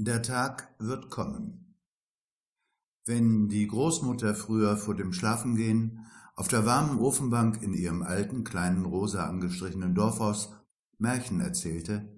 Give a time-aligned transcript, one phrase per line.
[0.00, 1.74] Der Tag wird kommen.
[3.04, 6.06] Wenn die Großmutter früher vor dem Schlafengehen
[6.36, 10.52] auf der warmen Ofenbank in ihrem alten, kleinen, rosa angestrichenen Dorfhaus
[10.98, 12.08] Märchen erzählte,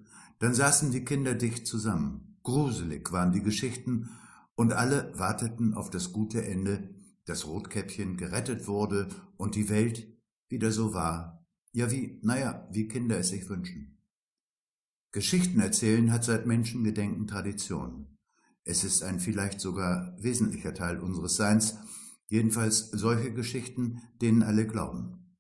[0.41, 2.37] dann saßen die Kinder dicht zusammen.
[2.43, 4.11] Gruselig waren die Geschichten
[4.57, 6.95] und alle warteten auf das gute Ende,
[7.25, 10.07] dass Rotkäppchen gerettet wurde und die Welt
[10.51, 11.47] wieder so war.
[11.73, 14.00] Ja, wie, naja, wie Kinder es sich wünschen.
[15.13, 18.17] Geschichten erzählen hat seit Menschengedenken Tradition.
[18.63, 21.79] Es ist ein vielleicht sogar wesentlicher Teil unseres Seins,
[22.29, 25.37] jedenfalls solche Geschichten, denen alle glauben.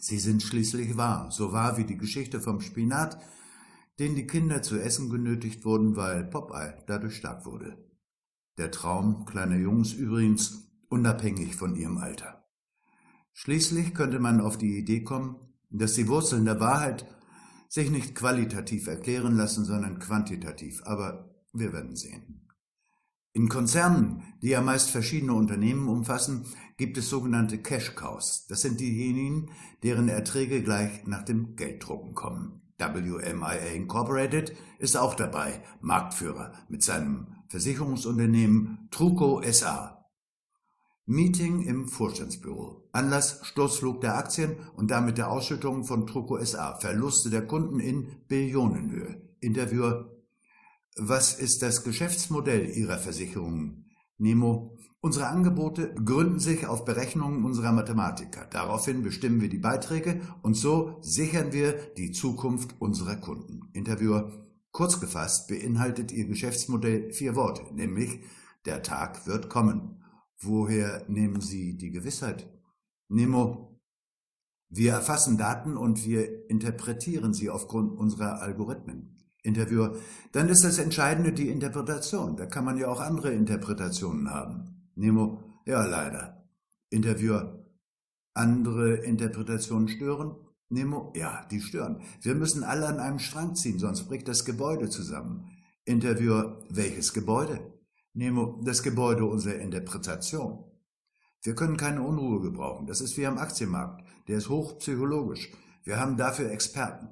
[0.00, 3.18] Sie sind schließlich wahr, so wahr wie die Geschichte vom Spinat,
[4.00, 7.78] den die Kinder zu essen genötigt wurden, weil Popeye dadurch stark wurde.
[8.58, 12.44] Der Traum kleiner Jungs übrigens unabhängig von ihrem Alter.
[13.32, 15.36] Schließlich könnte man auf die Idee kommen,
[15.70, 17.06] dass die Wurzeln der Wahrheit
[17.74, 20.82] sich nicht qualitativ erklären lassen, sondern quantitativ.
[20.84, 22.48] Aber wir werden sehen.
[23.32, 28.46] In Konzernen, die ja meist verschiedene Unternehmen umfassen, gibt es sogenannte Cash Cows.
[28.48, 29.50] Das sind diejenigen,
[29.82, 32.62] deren Erträge gleich nach dem Gelddrucken kommen.
[32.78, 40.03] WMIA Incorporated ist auch dabei, Marktführer mit seinem Versicherungsunternehmen Truco SA.
[41.06, 42.88] Meeting im Vorstandsbüro.
[42.92, 46.76] Anlass Sturzflug der Aktien und damit der Ausschüttung von Truco SA.
[46.76, 49.20] Verluste der Kunden in Billionenhöhe.
[49.40, 50.10] Interviewer.
[50.96, 53.90] Was ist das Geschäftsmodell Ihrer Versicherungen?
[54.16, 54.78] Nemo.
[55.00, 58.46] Unsere Angebote gründen sich auf Berechnungen unserer Mathematiker.
[58.50, 63.68] Daraufhin bestimmen wir die Beiträge und so sichern wir die Zukunft unserer Kunden.
[63.74, 64.32] Interviewer.
[64.70, 68.20] Kurz gefasst beinhaltet Ihr Geschäftsmodell vier Worte, nämlich
[68.64, 70.00] der Tag wird kommen.
[70.44, 72.48] Woher nehmen Sie die Gewissheit?
[73.08, 73.80] Nemo,
[74.68, 79.16] wir erfassen Daten und wir interpretieren sie aufgrund unserer Algorithmen.
[79.42, 79.96] Interviewer,
[80.32, 82.36] dann ist das Entscheidende die Interpretation.
[82.36, 84.90] Da kann man ja auch andere Interpretationen haben.
[84.96, 86.48] Nemo, ja leider.
[86.90, 87.64] Interviewer,
[88.32, 90.34] andere Interpretationen stören?
[90.70, 92.00] Nemo, ja, die stören.
[92.20, 95.50] Wir müssen alle an einem Strang ziehen, sonst bricht das Gebäude zusammen.
[95.84, 97.73] Interviewer, welches Gebäude?
[98.14, 100.64] Nemo, das Gebäude unserer Interpretation.
[101.42, 102.86] Wir können keine Unruhe gebrauchen.
[102.86, 104.04] Das ist wie am Aktienmarkt.
[104.28, 105.50] Der ist hochpsychologisch.
[105.82, 107.08] Wir haben dafür Experten.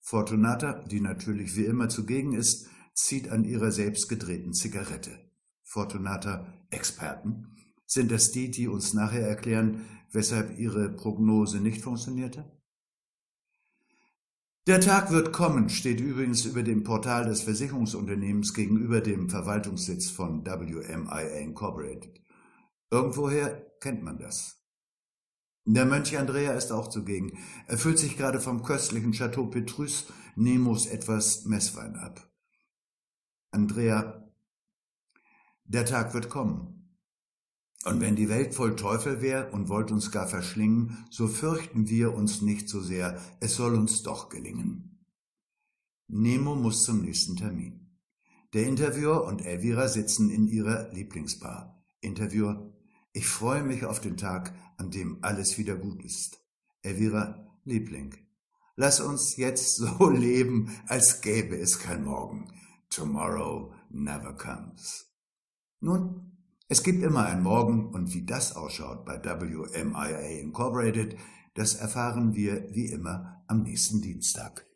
[0.00, 5.18] Fortunata, die natürlich wie immer zugegen ist, zieht an ihrer selbst gedrehten Zigarette.
[5.62, 7.56] Fortunata, Experten?
[7.86, 12.52] Sind das die, die uns nachher erklären, weshalb ihre Prognose nicht funktionierte?
[14.68, 20.44] Der Tag wird kommen steht übrigens über dem Portal des Versicherungsunternehmens gegenüber dem Verwaltungssitz von
[20.44, 22.20] WMIA Incorporated.
[22.90, 24.62] Irgendwoher kennt man das.
[25.64, 27.38] Der Mönch Andrea ist auch zugegen.
[27.66, 30.04] Er füllt sich gerade vom köstlichen Chateau Petrus
[30.36, 32.30] Nemos etwas Messwein ab.
[33.50, 34.30] Andrea,
[35.64, 36.77] der Tag wird kommen.
[37.88, 42.12] Und wenn die Welt voll Teufel wäre und wollt uns gar verschlingen, so fürchten wir
[42.12, 45.06] uns nicht so sehr, es soll uns doch gelingen.
[46.06, 47.96] Nemo muss zum nächsten Termin.
[48.52, 51.82] Der Interviewer und Elvira sitzen in ihrer Lieblingsbar.
[52.02, 52.70] Interviewer,
[53.14, 56.44] ich freue mich auf den Tag, an dem alles wieder gut ist.
[56.82, 58.14] Elvira, Liebling,
[58.76, 62.52] lass uns jetzt so leben, als gäbe es kein Morgen.
[62.90, 65.06] Tomorrow never comes.
[65.80, 66.27] Nun,
[66.70, 71.16] es gibt immer ein Morgen und wie das ausschaut bei WMIA Incorporated,
[71.54, 74.66] das erfahren wir wie immer am nächsten Dienstag.